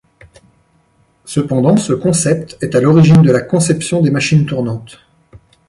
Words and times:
Cependant 1.25 1.77
ce 1.77 1.93
concept 1.93 2.57
est 2.63 2.73
à 2.73 2.81
l'origine 2.81 3.21
de 3.21 3.31
la 3.31 3.39
conception 3.41 4.01
des 4.01 4.09
machines 4.09 4.47
tournantes. 4.47 4.97